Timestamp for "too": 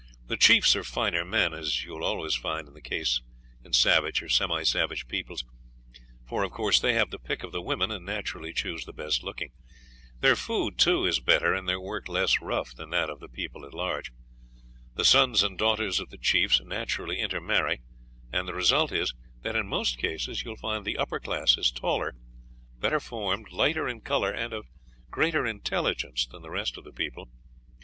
10.79-11.05